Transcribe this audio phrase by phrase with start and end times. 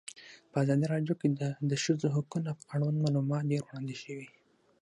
[0.51, 4.27] په ازادي راډیو کې د د ښځو حقونه اړوند معلومات ډېر وړاندې شوي.